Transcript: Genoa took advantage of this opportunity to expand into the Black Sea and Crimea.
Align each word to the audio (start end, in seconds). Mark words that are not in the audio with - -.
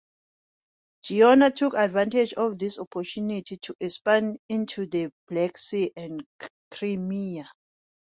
Genoa 1.03 1.51
took 1.51 1.75
advantage 1.75 2.33
of 2.33 2.57
this 2.57 2.79
opportunity 2.79 3.57
to 3.57 3.75
expand 3.79 4.39
into 4.49 4.87
the 4.87 5.11
Black 5.29 5.59
Sea 5.59 5.93
and 5.95 6.25
Crimea. 6.71 7.47